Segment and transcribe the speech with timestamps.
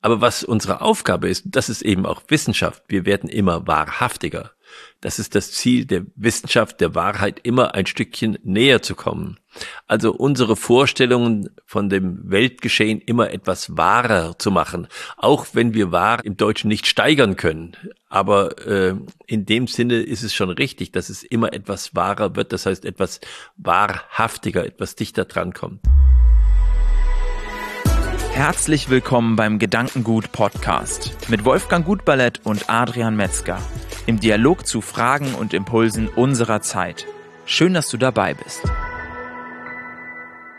[0.00, 2.82] Aber was unsere Aufgabe ist, das ist eben auch Wissenschaft.
[2.88, 4.52] Wir werden immer wahrhaftiger.
[5.00, 9.38] Das ist das Ziel der Wissenschaft, der Wahrheit, immer ein Stückchen näher zu kommen.
[9.86, 14.86] Also unsere Vorstellungen von dem Weltgeschehen immer etwas wahrer zu machen,
[15.16, 17.76] auch wenn wir wahr im Deutschen nicht steigern können.
[18.08, 18.94] Aber äh,
[19.26, 22.84] in dem Sinne ist es schon richtig, dass es immer etwas wahrer wird, das heißt
[22.84, 23.20] etwas
[23.56, 25.80] wahrhaftiger, etwas dichter drankommt.
[28.32, 33.60] Herzlich willkommen beim Gedankengut Podcast mit Wolfgang Gutballett und Adrian Metzger
[34.06, 37.06] im Dialog zu Fragen und Impulsen unserer Zeit.
[37.44, 38.62] Schön, dass du dabei bist.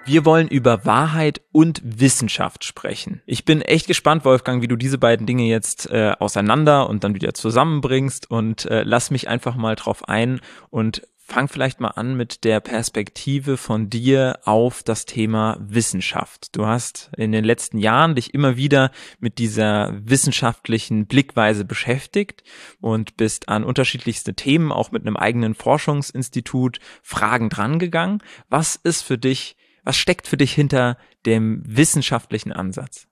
[0.05, 3.21] Wir wollen über Wahrheit und Wissenschaft sprechen.
[3.25, 7.16] Ich bin echt gespannt, Wolfgang, wie du diese beiden Dinge jetzt äh, auseinander und dann
[7.16, 12.16] wieder zusammenbringst und äh, lass mich einfach mal drauf ein und fang vielleicht mal an
[12.16, 16.55] mit der Perspektive von dir auf das Thema Wissenschaft.
[16.58, 22.44] Du hast in den letzten Jahren dich immer wieder mit dieser wissenschaftlichen Blickweise beschäftigt
[22.81, 28.22] und bist an unterschiedlichste Themen, auch mit einem eigenen Forschungsinstitut, Fragen drangegangen.
[28.50, 33.08] Was ist für dich, was steckt für dich hinter dem wissenschaftlichen Ansatz?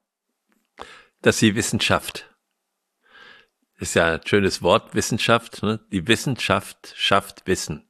[1.22, 2.26] Dass die Wissenschaft
[3.82, 5.64] ist ja ein schönes Wort, Wissenschaft.
[5.64, 5.80] Ne?
[5.94, 7.89] Die Wissenschaft schafft Wissen.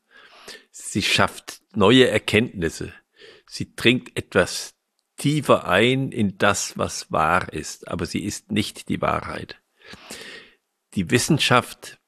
[0.81, 2.93] Sie schafft neue Erkenntnisse.
[3.45, 4.73] Sie dringt etwas
[5.17, 9.61] tiefer ein in das, was wahr ist, aber sie ist nicht die Wahrheit.
[10.95, 11.99] Die Wissenschaft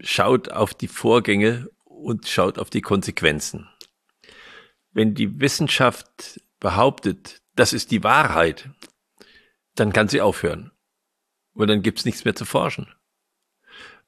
[0.00, 3.68] schaut auf die Vorgänge und schaut auf die Konsequenzen.
[4.92, 8.70] Wenn die Wissenschaft behauptet, das ist die Wahrheit,
[9.74, 10.70] dann kann sie aufhören.
[11.52, 12.88] Und dann gibt's nichts mehr zu forschen.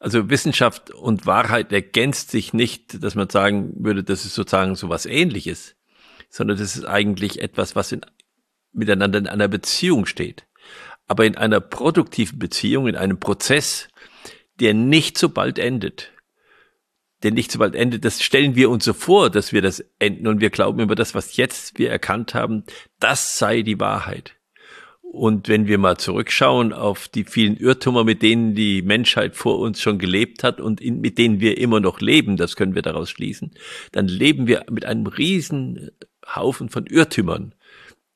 [0.03, 4.89] Also Wissenschaft und Wahrheit ergänzt sich nicht, dass man sagen würde, das ist sozusagen so
[4.89, 5.77] was ähnliches,
[6.29, 8.01] sondern das ist eigentlich etwas, was in,
[8.73, 10.45] miteinander in einer Beziehung steht.
[11.07, 13.87] Aber in einer produktiven Beziehung, in einem Prozess,
[14.59, 16.11] der nicht so bald endet.
[17.23, 20.27] Der nicht so bald endet, das stellen wir uns so vor, dass wir das enden
[20.27, 22.65] und wir glauben über das, was jetzt wir erkannt haben,
[22.99, 24.35] das sei die Wahrheit.
[25.13, 29.79] Und wenn wir mal zurückschauen auf die vielen Irrtümer, mit denen die Menschheit vor uns
[29.79, 33.11] schon gelebt hat und in, mit denen wir immer noch leben, das können wir daraus
[33.11, 33.51] schließen,
[33.93, 35.91] dann leben wir mit einem riesen
[36.35, 37.55] Haufen von Irrtümern,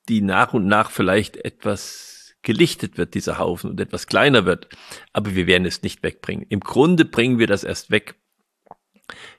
[0.08, 4.66] die nach und nach vielleicht etwas gelichtet wird, dieser Haufen, und etwas kleiner wird.
[5.12, 6.46] Aber wir werden es nicht wegbringen.
[6.48, 8.14] Im Grunde bringen wir das erst weg,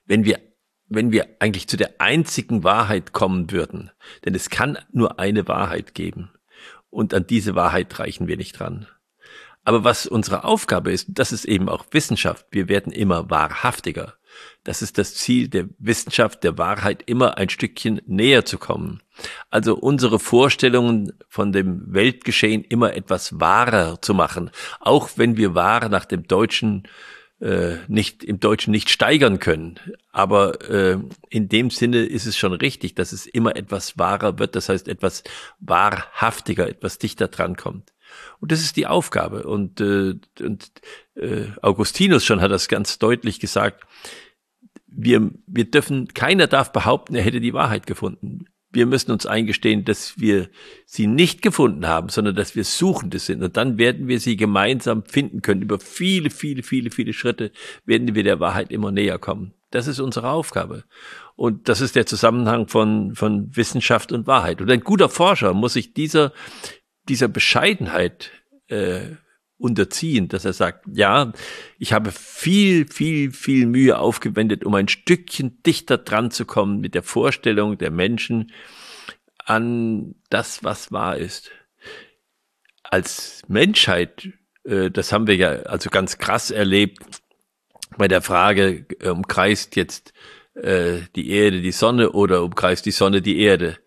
[0.06, 0.40] wenn wir
[0.90, 3.92] wenn wir eigentlich zu der einzigen Wahrheit kommen würden.
[4.24, 6.32] Denn es kann nur eine Wahrheit geben
[6.90, 8.88] und an diese Wahrheit reichen wir nicht dran.
[9.64, 12.46] Aber was unsere Aufgabe ist, das ist eben auch Wissenschaft.
[12.52, 14.14] Wir werden immer wahrhaftiger.
[14.64, 19.02] Das ist das Ziel der Wissenschaft, der Wahrheit, immer ein Stückchen näher zu kommen.
[19.50, 24.52] Also unsere Vorstellungen von dem Weltgeschehen immer etwas wahrer zu machen.
[24.80, 26.88] Auch wenn wir wahr nach dem deutschen
[27.40, 29.80] äh, nicht im Deutschen nicht steigern können.
[30.12, 30.98] Aber äh,
[31.30, 34.88] in dem Sinne ist es schon richtig, dass es immer etwas wahrer wird, das heißt
[34.88, 35.24] etwas
[35.60, 37.94] wahrhaftiger, etwas dichter drankommt.
[38.40, 39.44] Und das ist die Aufgabe.
[39.44, 40.72] Und, äh, und
[41.16, 43.86] äh, Augustinus schon hat das ganz deutlich gesagt.
[44.88, 49.86] Wir, wir dürfen, keiner darf behaupten, er hätte die Wahrheit gefunden wir müssen uns eingestehen,
[49.86, 50.50] dass wir
[50.86, 53.42] sie nicht gefunden haben, sondern dass wir Suchende sind.
[53.42, 55.64] Und dann werden wir sie gemeinsam finden können.
[55.64, 57.52] Über viele, viele, viele, viele Schritte
[57.86, 59.56] werden wir der Wahrheit immer näher kommen.
[59.72, 60.84] Das ist unsere Aufgabe.
[61.36, 64.62] Und das ist der Zusammenhang von, von Wissenschaft und Wahrheit.
[64.62, 66.32] Und ein guter Forscher muss sich dieser,
[67.10, 68.32] dieser Bescheidenheit
[68.68, 69.16] äh,
[69.58, 71.34] unterziehen, dass er sagt, ja,
[71.80, 76.94] ich habe viel, viel, viel Mühe aufgewendet, um ein Stückchen dichter dran zu kommen mit
[76.94, 78.52] der Vorstellung der Menschen
[79.44, 81.52] an das, was wahr ist.
[82.84, 84.30] Als Menschheit,
[84.64, 87.22] äh, das haben wir ja also ganz krass erlebt,
[87.98, 90.14] bei der Frage, äh, umkreist jetzt
[90.54, 93.78] äh, die Erde die Sonne oder umkreist die Sonne die Erde,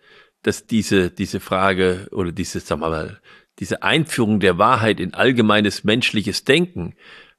[0.42, 3.20] dass diese, diese Frage oder diese, sagen wir mal,
[3.60, 6.94] diese Einführung der Wahrheit in allgemeines menschliches Denken,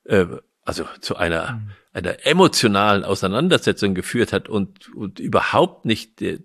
[0.05, 0.25] äh,
[0.63, 1.71] also zu einer, mhm.
[1.93, 6.37] einer emotionalen Auseinandersetzung geführt hat und, und überhaupt nicht der,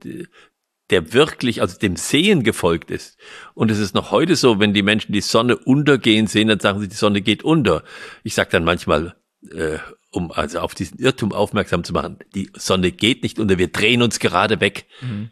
[0.91, 3.19] der wirklich, also dem Sehen gefolgt ist.
[3.55, 6.81] Und es ist noch heute so, wenn die Menschen die Sonne untergehen sehen, dann sagen
[6.81, 7.83] sie, die Sonne geht unter.
[8.23, 9.15] Ich sage dann manchmal,
[9.51, 9.79] äh,
[10.11, 14.01] um also auf diesen Irrtum aufmerksam zu machen, die Sonne geht nicht unter, wir drehen
[14.01, 14.87] uns gerade weg.
[15.03, 15.31] Mhm.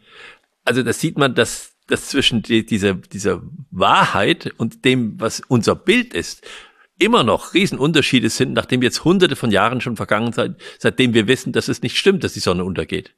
[0.63, 3.41] Also da sieht man, dass dass zwischen die, dieser, dieser
[3.71, 6.45] Wahrheit und dem, was unser Bild ist,
[6.97, 11.51] immer noch Riesenunterschiede sind, nachdem jetzt hunderte von Jahren schon vergangen sind, seitdem wir wissen,
[11.51, 13.13] dass es nicht stimmt, dass die Sonne untergeht.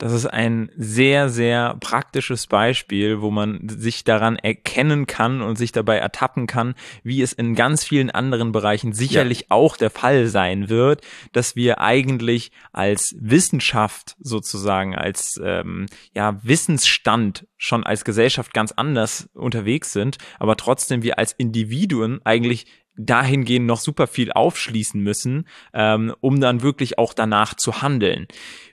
[0.00, 5.72] Das ist ein sehr, sehr praktisches Beispiel, wo man sich daran erkennen kann und sich
[5.72, 9.46] dabei ertappen kann, wie es in ganz vielen anderen Bereichen sicherlich ja.
[9.50, 11.02] auch der Fall sein wird,
[11.32, 19.28] dass wir eigentlich als Wissenschaft sozusagen, als ähm, ja, Wissensstand schon als Gesellschaft ganz anders
[19.34, 22.64] unterwegs sind, aber trotzdem wir als Individuen eigentlich
[23.06, 28.26] dahingehend noch super viel aufschließen müssen, ähm, um dann wirklich auch danach zu handeln.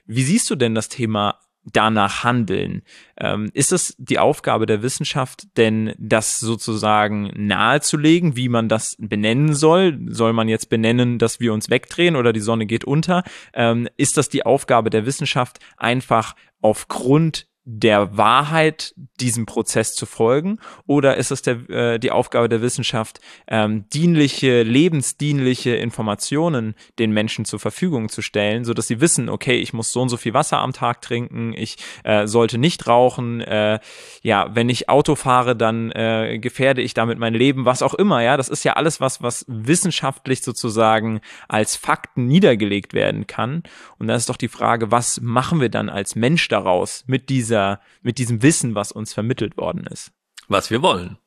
[0.06, 2.82] Wie siehst du denn das Thema danach handeln?
[3.16, 9.54] Ähm, ist es die Aufgabe der Wissenschaft, denn das sozusagen nahezulegen, wie man das benennen
[9.54, 9.98] soll?
[10.08, 13.24] Soll man jetzt benennen, dass wir uns wegdrehen oder die Sonne geht unter?
[13.52, 20.58] Ähm, ist das die Aufgabe der Wissenschaft, einfach aufgrund der Wahrheit diesem Prozess zu folgen?
[20.86, 27.44] Oder ist es der, äh, die Aufgabe der Wissenschaft, ähm, dienliche, lebensdienliche Informationen den Menschen
[27.44, 30.32] zur Verfügung zu stellen, so dass sie wissen, okay, ich muss so und so viel
[30.32, 33.80] Wasser am Tag trinken, ich äh, sollte nicht rauchen, äh,
[34.22, 38.22] ja, wenn ich Auto fahre, dann äh, gefährde ich damit mein Leben, was auch immer,
[38.22, 43.62] ja, das ist ja alles was, was wissenschaftlich sozusagen als Fakten niedergelegt werden kann.
[43.98, 47.57] Und da ist doch die Frage, was machen wir dann als Mensch daraus mit dieser
[47.58, 50.12] dieser, mit diesem Wissen, was uns vermittelt worden ist.
[50.48, 51.18] Was wir wollen.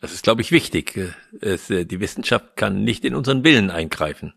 [0.00, 1.14] Das ist, glaube ich, wichtig.
[1.40, 4.34] Es, äh, die Wissenschaft kann nicht in unseren Willen eingreifen.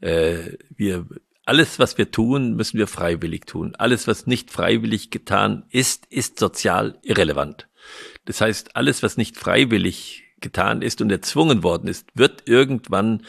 [0.00, 1.06] Äh, wir,
[1.44, 3.74] alles, was wir tun, müssen wir freiwillig tun.
[3.76, 7.68] Alles, was nicht freiwillig getan ist, ist sozial irrelevant.
[8.26, 13.26] Das heißt, alles, was nicht freiwillig getan ist und erzwungen worden ist, wird irgendwann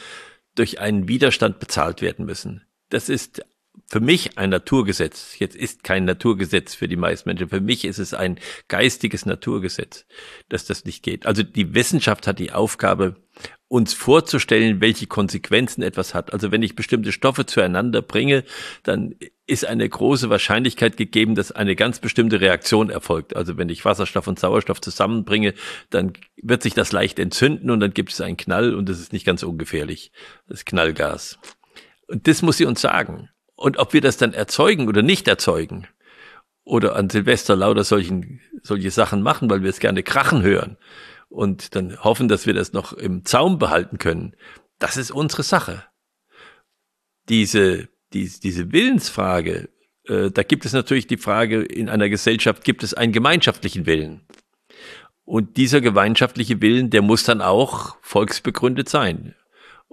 [0.56, 2.64] durch einen Widerstand bezahlt werden müssen.
[2.90, 3.42] Das ist
[3.92, 5.38] für mich ein Naturgesetz.
[5.38, 7.50] Jetzt ist kein Naturgesetz für die meisten Menschen.
[7.50, 8.40] Für mich ist es ein
[8.70, 10.06] geistiges Naturgesetz,
[10.48, 11.26] dass das nicht geht.
[11.26, 13.18] Also die Wissenschaft hat die Aufgabe,
[13.68, 16.32] uns vorzustellen, welche Konsequenzen etwas hat.
[16.32, 18.46] Also wenn ich bestimmte Stoffe zueinander bringe,
[18.84, 19.16] dann
[19.46, 23.36] ist eine große Wahrscheinlichkeit gegeben, dass eine ganz bestimmte Reaktion erfolgt.
[23.36, 25.54] Also wenn ich Wasserstoff und Sauerstoff zusammenbringe,
[25.90, 29.12] dann wird sich das leicht entzünden und dann gibt es einen Knall und das ist
[29.12, 30.14] nicht ganz ungefährlich.
[30.48, 31.40] Das Knallgas.
[32.08, 33.28] Und das muss sie uns sagen.
[33.62, 35.88] Und ob wir das dann erzeugen oder nicht erzeugen,
[36.64, 40.78] oder an Silvester lauter solchen, solche Sachen machen, weil wir es gerne krachen hören
[41.30, 44.36] und dann hoffen, dass wir das noch im Zaum behalten können,
[44.80, 45.84] das ist unsere Sache.
[47.30, 49.70] Diese, die, diese Willensfrage,
[50.08, 54.22] äh, da gibt es natürlich die Frage, in einer Gesellschaft gibt es einen gemeinschaftlichen Willen.
[55.24, 59.36] Und dieser gemeinschaftliche Willen, der muss dann auch volksbegründet sein.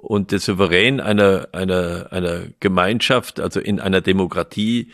[0.00, 4.92] Und der Souverän einer, einer, einer Gemeinschaft, also in einer Demokratie,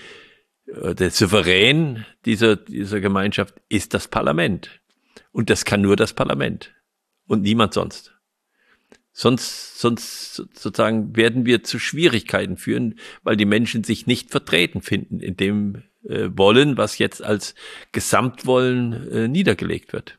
[0.67, 4.81] äh, der Souverän dieser, dieser Gemeinschaft ist das Parlament.
[5.31, 6.73] Und das kann nur das Parlament
[7.27, 8.15] und niemand sonst.
[9.13, 15.21] Sonst, sonst sozusagen werden wir zu Schwierigkeiten führen, weil die Menschen sich nicht vertreten finden
[15.21, 17.55] in dem äh, Wollen, was jetzt als
[17.93, 20.19] Gesamtwollen äh, niedergelegt wird.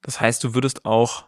[0.00, 1.26] Das heißt, du würdest auch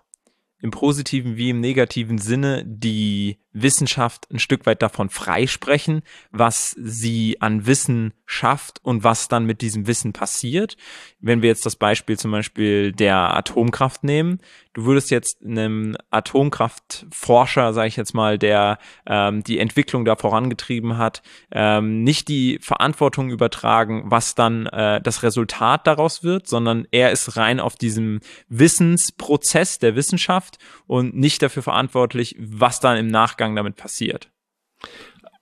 [0.67, 7.41] im positiven wie im negativen Sinne die Wissenschaft ein Stück weit davon freisprechen, was sie
[7.41, 10.77] an Wissen schafft und was dann mit diesem Wissen passiert.
[11.21, 14.41] Wenn wir jetzt das Beispiel zum Beispiel der Atomkraft nehmen,
[14.75, 20.99] du würdest jetzt einem Atomkraftforscher, sage ich jetzt mal, der ähm, die Entwicklung da vorangetrieben
[20.99, 27.11] hat, ähm, nicht die Verantwortung übertragen, was dann äh, das Resultat daraus wird, sondern er
[27.11, 30.56] ist rein auf diesem Wissensprozess der Wissenschaft
[30.87, 34.31] und nicht dafür verantwortlich, was dann im Nachgang damit passiert?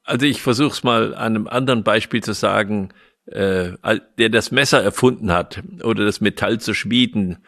[0.04, 2.92] Also ich versuche es mal an einem anderen Beispiel zu sagen,
[3.26, 3.72] äh,
[4.18, 7.44] der das Messer erfunden hat oder das Metall zu schmieden,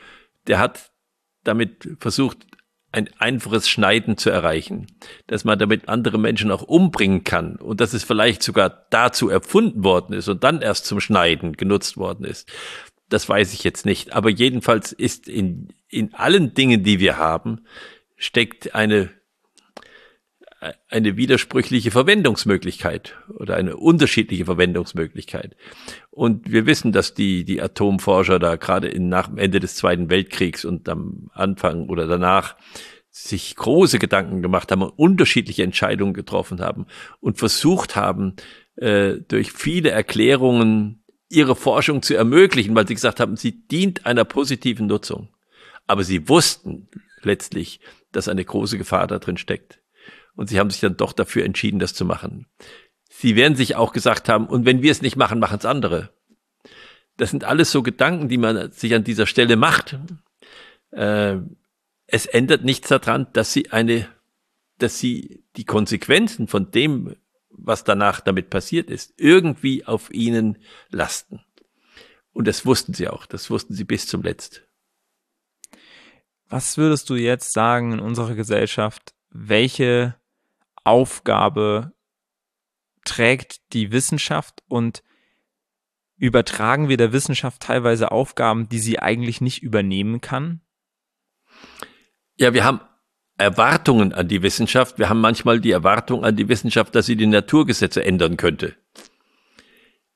[0.47, 0.91] der hat
[1.45, 2.47] damit versucht,
[2.93, 4.87] ein einfaches Schneiden zu erreichen,
[5.27, 9.85] dass man damit andere Menschen auch umbringen kann und dass es vielleicht sogar dazu erfunden
[9.85, 12.51] worden ist und dann erst zum Schneiden genutzt worden ist.
[13.09, 14.13] Das weiß ich jetzt nicht.
[14.13, 17.65] Aber jedenfalls ist in, in allen Dingen, die wir haben,
[18.17, 19.11] steckt eine
[20.89, 25.57] eine widersprüchliche Verwendungsmöglichkeit oder eine unterschiedliche Verwendungsmöglichkeit.
[26.11, 30.11] Und wir wissen, dass die, die Atomforscher da gerade in, nach dem Ende des Zweiten
[30.11, 32.57] Weltkriegs und am Anfang oder danach
[33.11, 36.87] sich große Gedanken gemacht haben und unterschiedliche Entscheidungen getroffen haben
[37.21, 38.35] und versucht haben,
[38.77, 44.25] äh, durch viele Erklärungen ihre Forschung zu ermöglichen, weil sie gesagt haben, sie dient einer
[44.25, 45.29] positiven Nutzung.
[45.87, 46.89] Aber sie wussten
[47.23, 47.81] letztlich,
[48.13, 49.81] dass eine große Gefahr da drin steckt.
[50.35, 52.47] Und sie haben sich dann doch dafür entschieden, das zu machen.
[53.09, 56.11] Sie werden sich auch gesagt haben, und wenn wir es nicht machen, machen es andere.
[57.17, 59.99] Das sind alles so Gedanken, die man sich an dieser Stelle macht.
[60.91, 61.37] Äh,
[62.07, 64.07] es ändert nichts daran, dass sie eine,
[64.79, 67.17] dass sie die Konsequenzen von dem,
[67.59, 70.59] was danach damit passiert ist, irgendwie auf ihnen
[70.91, 71.41] lasten.
[72.33, 74.67] Und das wussten sie auch, das wussten sie bis zum Letzt.
[76.49, 80.15] Was würdest du jetzt sagen in unserer Gesellschaft, welche
[80.85, 81.93] Aufgabe
[83.05, 85.03] trägt die Wissenschaft und
[86.17, 90.61] übertragen wir der Wissenschaft teilweise Aufgaben, die sie eigentlich nicht übernehmen kann?
[92.37, 92.81] Ja, wir haben
[93.39, 94.99] Erwartungen an die Wissenschaft.
[94.99, 98.75] Wir haben manchmal die Erwartung an die Wissenschaft, dass sie die Naturgesetze ändern könnte.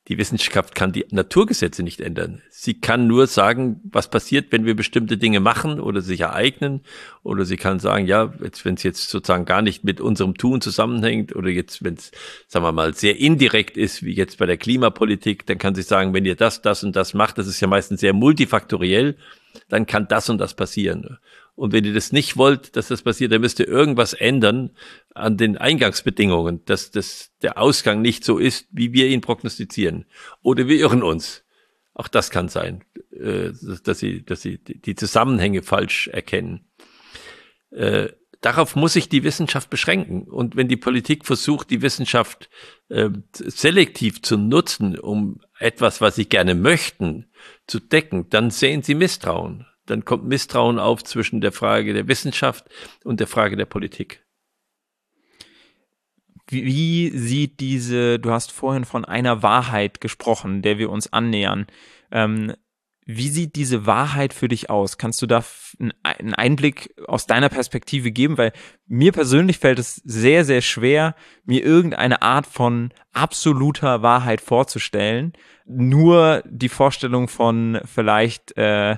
[0.09, 2.43] Die Wissenschaft kann die Naturgesetze nicht ändern.
[2.51, 6.81] Sie kann nur sagen, was passiert, wenn wir bestimmte Dinge machen oder sich ereignen.
[7.23, 10.61] Oder sie kann sagen, ja, jetzt, wenn es jetzt sozusagen gar nicht mit unserem Tun
[10.61, 12.11] zusammenhängt oder jetzt, wenn es,
[12.49, 16.13] sagen wir mal, sehr indirekt ist, wie jetzt bei der Klimapolitik, dann kann sie sagen,
[16.13, 19.17] wenn ihr das, das und das macht, das ist ja meistens sehr multifaktoriell,
[19.69, 21.19] dann kann das und das passieren.
[21.55, 24.71] Und wenn ihr das nicht wollt, dass das passiert, dann müsst ihr irgendwas ändern
[25.15, 30.07] an den Eingangsbedingungen, dass das, der Ausgang nicht so ist, wie wir ihn prognostizieren.
[30.43, 31.45] Oder wir irren uns.
[31.93, 33.51] Auch das kann sein, äh,
[33.85, 36.67] dass sie, dass sie die Zusammenhänge falsch erkennen.
[37.71, 38.09] Äh,
[38.41, 40.23] darauf muss sich die Wissenschaft beschränken.
[40.23, 42.49] Und wenn die Politik versucht, die Wissenschaft
[42.89, 47.27] äh, selektiv zu nutzen, um etwas, was sie gerne möchten,
[47.67, 52.65] zu decken, dann sehen sie Misstrauen dann kommt Misstrauen auf zwischen der Frage der Wissenschaft
[53.05, 54.25] und der Frage der Politik.
[56.49, 61.67] Wie, sieht diese, du hast vorhin von einer Wahrheit gesprochen, der wir uns annähern.
[62.11, 62.55] Ähm,
[63.07, 64.99] wie sieht diese Wahrheit für dich aus?
[64.99, 65.45] Kannst du da
[66.03, 68.37] einen Einblick aus deiner Perspektive geben?
[68.39, 68.53] Weil
[68.87, 75.33] mir persönlich fällt es sehr, sehr schwer, mir irgendeine Art von absoluter Wahrheit vorzustellen.
[75.67, 78.97] Nur die Vorstellung von vielleicht äh,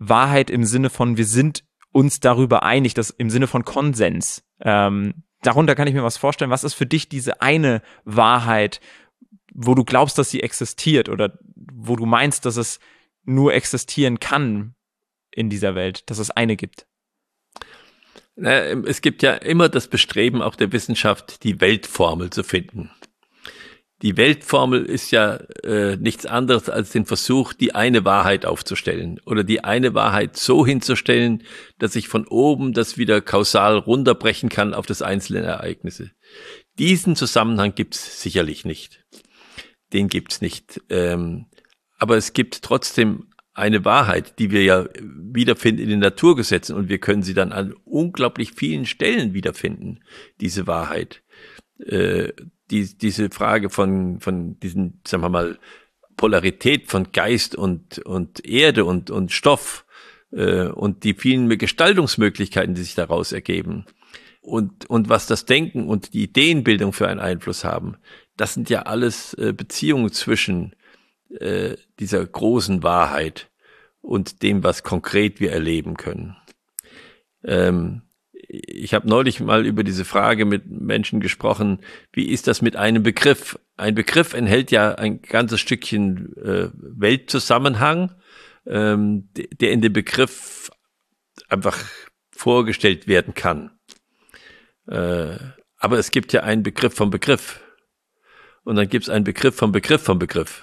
[0.00, 4.42] Wahrheit im Sinne von, wir sind uns darüber einig, das im Sinne von Konsens.
[4.60, 6.50] Ähm, darunter kann ich mir was vorstellen.
[6.50, 8.80] Was ist für dich diese eine Wahrheit,
[9.52, 12.80] wo du glaubst, dass sie existiert oder wo du meinst, dass es
[13.24, 14.74] nur existieren kann
[15.30, 16.86] in dieser Welt, dass es eine gibt?
[18.36, 22.90] Es gibt ja immer das Bestreben auch der Wissenschaft, die Weltformel zu finden.
[24.02, 29.44] Die Weltformel ist ja äh, nichts anderes als den Versuch, die eine Wahrheit aufzustellen oder
[29.44, 31.42] die eine Wahrheit so hinzustellen,
[31.78, 36.12] dass ich von oben das wieder kausal runterbrechen kann auf das einzelne Ereignisse.
[36.78, 39.04] Diesen Zusammenhang gibt's sicherlich nicht.
[39.92, 40.80] Den gibt's nicht.
[40.88, 41.46] Ähm,
[41.98, 46.98] aber es gibt trotzdem eine Wahrheit, die wir ja wiederfinden in den Naturgesetzen und wir
[46.98, 50.00] können sie dann an unglaublich vielen Stellen wiederfinden,
[50.40, 51.22] diese Wahrheit.
[51.86, 52.32] Äh,
[52.70, 55.58] die, diese Frage von, von diesen, sagen wir mal,
[56.16, 59.86] Polarität von Geist und, und Erde und, und Stoff
[60.32, 63.86] äh, und die vielen Gestaltungsmöglichkeiten, die sich daraus ergeben
[64.40, 67.96] und, und was das Denken und die Ideenbildung für einen Einfluss haben,
[68.36, 70.74] das sind ja alles äh, Beziehungen zwischen
[71.38, 73.50] äh, dieser großen Wahrheit
[74.00, 76.36] und dem, was konkret wir erleben können.
[77.44, 78.02] Ähm,
[78.52, 81.78] ich habe neulich mal über diese Frage mit Menschen gesprochen,
[82.12, 83.56] wie ist das mit einem Begriff?
[83.76, 88.16] Ein Begriff enthält ja ein ganzes Stückchen äh, Weltzusammenhang,
[88.66, 90.70] ähm, der in dem Begriff
[91.48, 91.78] einfach
[92.32, 93.70] vorgestellt werden kann.
[94.88, 95.36] Äh,
[95.76, 97.60] aber es gibt ja einen Begriff vom Begriff.
[98.64, 100.62] Und dann gibt es einen Begriff vom Begriff vom Begriff.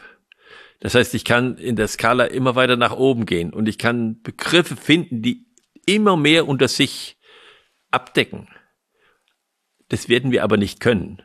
[0.82, 4.22] Das heißt, ich kann in der Skala immer weiter nach oben gehen und ich kann
[4.22, 5.48] Begriffe finden, die
[5.86, 7.17] immer mehr unter sich
[7.92, 8.48] abdecken.
[9.90, 11.22] Das werden wir aber nicht können.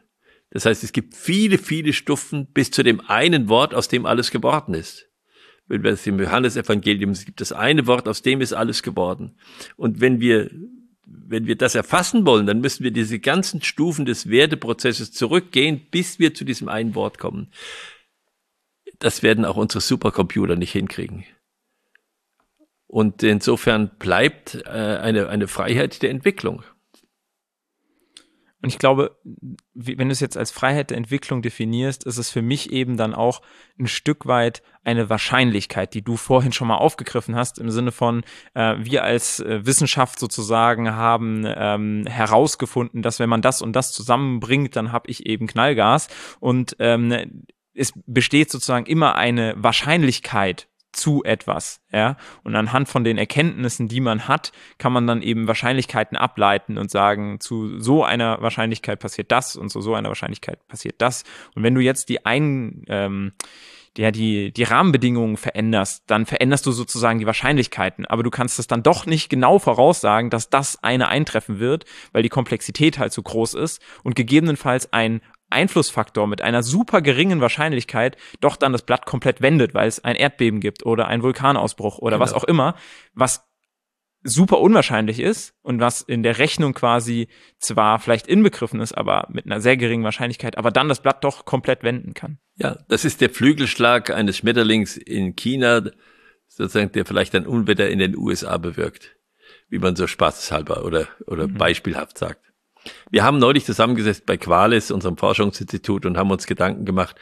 [0.50, 4.31] Das heißt, es gibt viele, viele Stufen bis zu dem einen Wort, aus dem alles
[4.31, 5.09] geworden ist.
[5.66, 9.37] Wenn wir es im Johannesevangelium, es gibt das eine Wort, aus dem ist alles geworden.
[9.76, 10.50] Und wenn wir,
[11.07, 16.19] wenn wir das erfassen wollen, dann müssen wir diese ganzen Stufen des Werteprozesses zurückgehen, bis
[16.19, 17.50] wir zu diesem einen Wort kommen.
[18.99, 21.25] Das werden auch unsere Supercomputer nicht hinkriegen.
[22.92, 26.62] Und insofern bleibt äh, eine, eine Freiheit der Entwicklung.
[28.61, 29.16] Und ich glaube,
[29.72, 33.14] wenn du es jetzt als Freiheit der Entwicklung definierst, ist es für mich eben dann
[33.14, 33.40] auch
[33.80, 38.25] ein Stück weit eine Wahrscheinlichkeit, die du vorhin schon mal aufgegriffen hast, im Sinne von,
[38.52, 43.92] äh, wir als äh, Wissenschaft sozusagen haben ähm, herausgefunden, dass wenn man das und das
[43.92, 46.08] zusammenbringt, dann habe ich eben Knallgas.
[46.40, 52.16] Und ähm, es besteht sozusagen immer eine Wahrscheinlichkeit zu etwas, ja.
[52.44, 56.90] Und anhand von den Erkenntnissen, die man hat, kann man dann eben Wahrscheinlichkeiten ableiten und
[56.90, 61.25] sagen, zu so einer Wahrscheinlichkeit passiert das und zu so einer Wahrscheinlichkeit passiert das.
[61.54, 63.32] Und wenn du jetzt die ein, ähm,
[63.96, 68.06] ja, die, die Rahmenbedingungen veränderst, dann veränderst du sozusagen die Wahrscheinlichkeiten.
[68.06, 72.22] Aber du kannst es dann doch nicht genau voraussagen, dass das eine eintreffen wird, weil
[72.22, 75.20] die Komplexität halt so groß ist und gegebenenfalls ein
[75.52, 80.16] Einflussfaktor mit einer super geringen Wahrscheinlichkeit doch dann das Blatt komplett wendet, weil es ein
[80.16, 82.25] Erdbeben gibt oder ein Vulkanausbruch oder genau.
[82.25, 82.75] was auch immer,
[83.14, 83.44] was
[84.25, 87.28] super unwahrscheinlich ist und was in der Rechnung quasi
[87.59, 91.44] zwar vielleicht inbegriffen ist, aber mit einer sehr geringen Wahrscheinlichkeit, aber dann das Blatt doch
[91.44, 92.38] komplett wenden kann.
[92.56, 95.82] Ja, das ist der Flügelschlag eines Schmetterlings in China,
[96.49, 99.16] sozusagen, der vielleicht ein Unwetter in den USA bewirkt,
[99.68, 101.54] wie man so spaßeshalber oder, oder mhm.
[101.54, 102.51] beispielhaft sagt.
[103.11, 107.17] Wir haben neulich zusammengesetzt bei Qualis, unserem Forschungsinstitut, und haben uns Gedanken gemacht,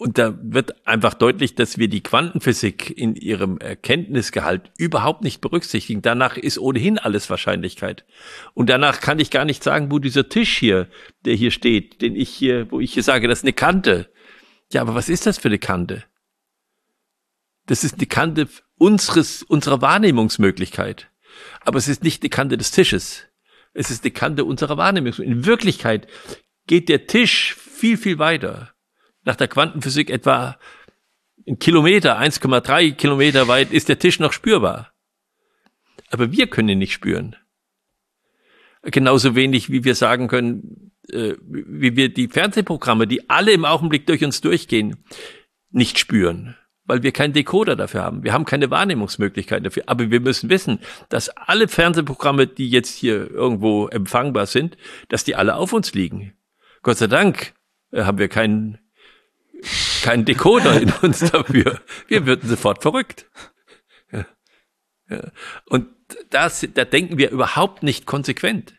[0.00, 6.00] und da wird einfach deutlich, dass wir die Quantenphysik in ihrem Erkenntnisgehalt überhaupt nicht berücksichtigen.
[6.00, 8.06] Danach ist ohnehin alles Wahrscheinlichkeit.
[8.54, 10.88] Und danach kann ich gar nicht sagen, wo dieser Tisch hier,
[11.26, 14.10] der hier steht, den ich hier, wo ich hier sage, das ist eine Kante.
[14.72, 16.02] Ja, aber was ist das für eine Kante?
[17.66, 21.10] Das ist eine Kante unseres, unserer Wahrnehmungsmöglichkeit.
[21.60, 23.26] Aber es ist nicht die Kante des Tisches.
[23.72, 25.38] Es ist die Kante unserer Wahrnehmungsmöglichkeit.
[25.38, 26.08] In Wirklichkeit
[26.66, 28.74] geht der Tisch viel, viel weiter
[29.24, 30.58] nach der Quantenphysik etwa
[31.46, 34.92] ein Kilometer, 1,3 Kilometer weit ist der Tisch noch spürbar.
[36.10, 37.36] Aber wir können ihn nicht spüren.
[38.82, 44.06] Genauso wenig, wie wir sagen können, äh, wie wir die Fernsehprogramme, die alle im Augenblick
[44.06, 45.04] durch uns durchgehen,
[45.70, 46.56] nicht spüren,
[46.90, 48.24] weil wir keinen Decoder dafür haben.
[48.24, 49.84] Wir haben keine Wahrnehmungsmöglichkeit dafür.
[49.86, 54.76] Aber wir müssen wissen, dass alle Fernsehprogramme, die jetzt hier irgendwo empfangbar sind,
[55.08, 56.32] dass die alle auf uns liegen.
[56.82, 57.54] Gott sei Dank
[57.92, 58.80] äh, haben wir keinen
[60.02, 61.80] keinen Decoder in uns dafür.
[62.08, 63.30] Wir würden sofort verrückt.
[64.10, 64.26] Ja.
[65.10, 65.30] Ja.
[65.66, 65.86] Und
[66.30, 68.74] das, da denken wir überhaupt nicht konsequent.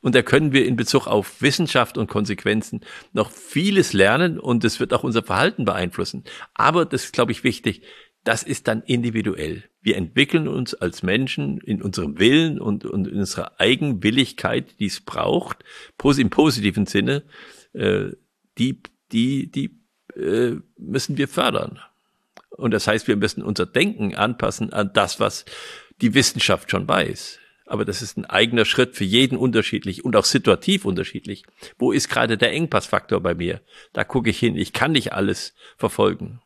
[0.00, 2.80] Und da können wir in Bezug auf Wissenschaft und Konsequenzen
[3.12, 6.24] noch vieles lernen und es wird auch unser Verhalten beeinflussen.
[6.54, 7.82] Aber das ist, glaube ich, wichtig.
[8.24, 9.64] Das ist dann individuell.
[9.80, 15.00] Wir entwickeln uns als Menschen in unserem Willen und, und in unserer Eigenwilligkeit, die es
[15.00, 15.64] braucht,
[16.18, 17.24] im positiven Sinne,
[17.72, 18.10] äh,
[18.58, 19.80] die, die, die
[20.16, 21.80] äh, müssen wir fördern.
[22.50, 25.44] Und das heißt, wir müssen unser Denken anpassen an das, was
[26.00, 27.38] die Wissenschaft schon weiß.
[27.72, 31.46] Aber das ist ein eigener Schritt für jeden unterschiedlich und auch situativ unterschiedlich.
[31.78, 33.62] Wo ist gerade der Engpassfaktor bei mir?
[33.94, 34.56] Da gucke ich hin.
[34.56, 36.42] Ich kann nicht alles verfolgen.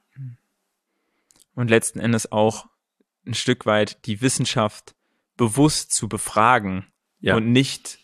[1.57, 2.67] Und letzten Endes auch
[3.27, 4.95] ein Stück weit die Wissenschaft
[5.37, 6.87] bewusst zu befragen
[7.19, 7.35] ja.
[7.35, 7.99] und nicht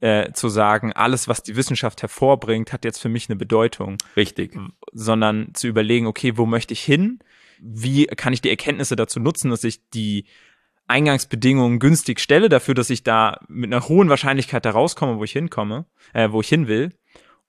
[0.00, 3.98] äh, zu sagen, alles, was die Wissenschaft hervorbringt, hat jetzt für mich eine Bedeutung.
[4.16, 4.56] Richtig.
[4.94, 7.18] Sondern zu überlegen, okay, wo möchte ich hin?
[7.60, 10.24] Wie kann ich die Erkenntnisse dazu nutzen, dass ich die
[10.88, 15.32] Eingangsbedingungen günstig stelle, dafür, dass ich da mit einer hohen Wahrscheinlichkeit da rauskomme, wo ich
[15.32, 16.92] hinkomme, äh, wo ich hin will.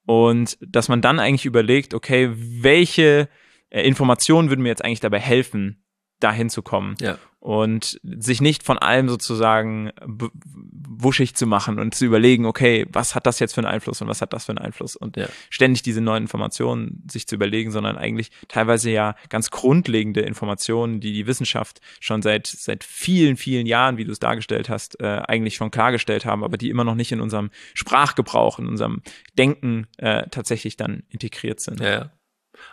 [0.06, 3.30] Und dass man dann eigentlich überlegt, okay, welche
[3.70, 5.84] äh, Informationen würden mir jetzt eigentlich dabei helfen,
[6.20, 6.96] dahin zu kommen.
[7.00, 7.18] Ja.
[7.44, 13.26] Und sich nicht von allem sozusagen wuschig zu machen und zu überlegen, okay, was hat
[13.26, 15.28] das jetzt für einen Einfluss und was hat das für einen Einfluss und ja.
[15.50, 21.12] ständig diese neuen Informationen sich zu überlegen, sondern eigentlich teilweise ja ganz grundlegende Informationen, die
[21.12, 25.56] die Wissenschaft schon seit, seit vielen, vielen Jahren, wie du es dargestellt hast, äh, eigentlich
[25.56, 29.02] schon klargestellt haben, aber die immer noch nicht in unserem Sprachgebrauch, in unserem
[29.38, 31.82] Denken äh, tatsächlich dann integriert sind.
[31.82, 32.14] Ja.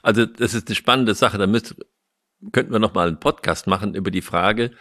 [0.01, 1.39] Also das ist eine spannende Sache.
[1.39, 1.75] Da müsst,
[2.53, 4.73] könnten wir noch mal einen Podcast machen über die Frage,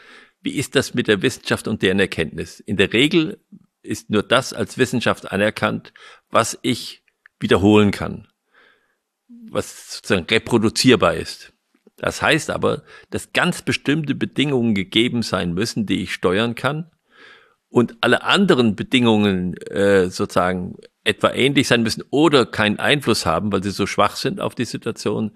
[0.41, 2.59] wie ist das mit der Wissenschaft und deren Erkenntnis?
[2.59, 3.43] In der Regel
[3.81, 5.93] ist nur das als Wissenschaft anerkannt,
[6.29, 7.03] was ich
[7.39, 8.27] wiederholen kann,
[9.49, 11.53] was sozusagen reproduzierbar ist.
[11.97, 16.89] Das heißt aber, dass ganz bestimmte Bedingungen gegeben sein müssen, die ich steuern kann
[17.69, 23.63] und alle anderen Bedingungen äh, sozusagen etwa ähnlich sein müssen oder keinen Einfluss haben, weil
[23.63, 25.31] sie so schwach sind auf die Situation,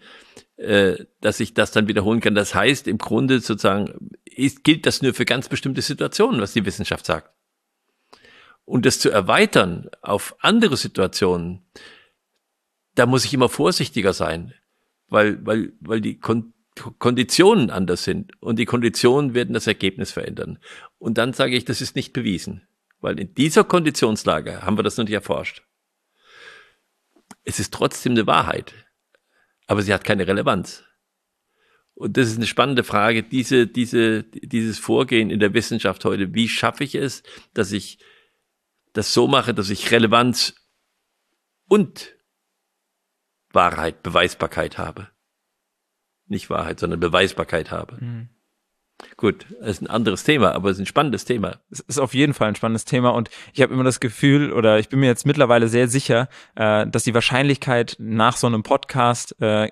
[0.57, 2.35] äh, dass ich das dann wiederholen kann.
[2.35, 6.65] Das heißt, im Grunde sozusagen ist, gilt das nur für ganz bestimmte Situationen, was die
[6.65, 7.31] Wissenschaft sagt.
[8.65, 11.65] Und das zu erweitern auf andere Situationen,
[12.95, 14.53] da muss ich immer vorsichtiger sein,
[15.07, 16.53] weil, weil, weil die Kon
[16.97, 20.57] Konditionen anders sind und die Konditionen werden das Ergebnis verändern.
[20.97, 22.67] Und dann sage ich, das ist nicht bewiesen,
[22.99, 25.61] weil in dieser Konditionslage haben wir das noch nicht erforscht.
[27.43, 28.73] Es ist trotzdem eine Wahrheit
[29.67, 30.83] aber sie hat keine Relevanz.
[31.95, 36.33] Und das ist eine spannende Frage, diese, diese, dieses Vorgehen in der Wissenschaft heute.
[36.33, 37.23] Wie schaffe ich es,
[37.53, 37.99] dass ich
[38.93, 40.55] das so mache, dass ich Relevanz
[41.67, 42.15] und
[43.51, 45.09] Wahrheit, Beweisbarkeit habe?
[46.25, 48.03] Nicht Wahrheit, sondern Beweisbarkeit habe.
[48.03, 48.29] Mhm.
[49.17, 51.59] Gut, das ist ein anderes Thema, aber es ist ein spannendes Thema.
[51.69, 54.79] Es ist auf jeden Fall ein spannendes Thema und ich habe immer das Gefühl oder
[54.79, 59.35] ich bin mir jetzt mittlerweile sehr sicher, äh, dass die Wahrscheinlichkeit nach so einem Podcast
[59.41, 59.69] äh,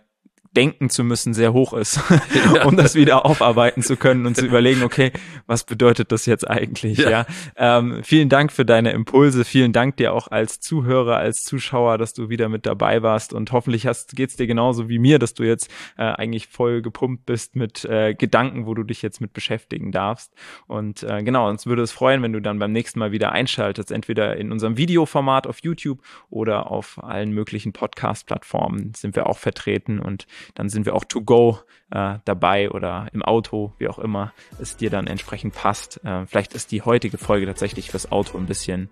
[0.56, 2.00] denken zu müssen, sehr hoch ist,
[2.56, 2.66] ja.
[2.66, 5.12] um das wieder aufarbeiten zu können und zu überlegen, okay,
[5.48, 6.98] was bedeutet das jetzt eigentlich?
[6.98, 7.10] Ja.
[7.10, 7.26] ja.
[7.56, 12.14] Ähm, vielen Dank für deine Impulse, vielen Dank dir auch als Zuhörer, als Zuschauer, dass
[12.14, 15.44] du wieder mit dabei warst und hoffentlich hast, geht's dir genauso wie mir, dass du
[15.44, 19.92] jetzt äh, eigentlich voll gepumpt bist mit äh, Gedanken, wo du dich jetzt mit beschäftigen
[19.92, 20.34] darfst.
[20.68, 23.92] Und äh, genau, uns würde es freuen, wenn du dann beim nächsten Mal wieder einschaltest,
[23.92, 30.00] entweder in unserem Videoformat auf YouTube oder auf allen möglichen Podcast-Plattformen sind wir auch vertreten
[30.00, 31.60] und dann sind wir auch to go
[31.92, 36.04] äh, dabei oder im Auto, wie auch immer es dir dann entsprechend passt.
[36.04, 38.90] Äh, vielleicht ist die heutige Folge tatsächlich fürs Auto ein bisschen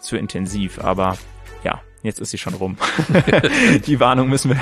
[0.00, 1.16] zu intensiv, aber
[1.64, 2.76] ja, jetzt ist sie schon rum.
[3.86, 4.60] die Warnung müssen wir,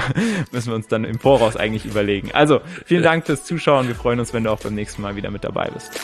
[0.53, 2.31] müssen wir uns dann im Voraus eigentlich überlegen.
[2.33, 3.89] Also, vielen Dank fürs Zuschauen.
[3.89, 6.01] Wir freuen uns, wenn du auch beim nächsten Mal wieder mit dabei bist.